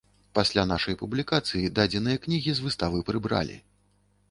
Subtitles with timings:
[0.37, 3.63] Пасля нашай публікацыі дадзеныя кнігі з выставы прыбралі.